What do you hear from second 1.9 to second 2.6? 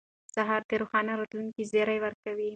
ورکوي.